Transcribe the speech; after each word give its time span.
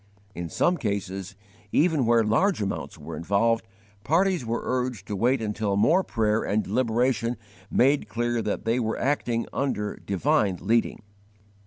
In 0.33 0.49
some 0.49 0.77
cases, 0.77 1.35
even 1.71 2.07
where 2.07 2.23
large 2.23 2.59
amounts 2.59 2.97
were 2.97 3.15
involved, 3.15 3.67
parties 4.03 4.43
were 4.43 4.61
urged 4.63 5.05
to 5.05 5.15
wait 5.15 5.43
until 5.43 5.77
more 5.77 6.03
prayer 6.03 6.43
and 6.43 6.63
deliberation 6.63 7.37
made 7.69 8.09
clear 8.09 8.41
that 8.41 8.65
they 8.65 8.79
were 8.79 8.97
acting 8.97 9.45
under 9.53 9.97
divine 9.97 10.57
leading. 10.59 11.03